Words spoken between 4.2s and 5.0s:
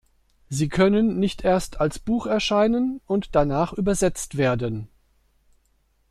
werden.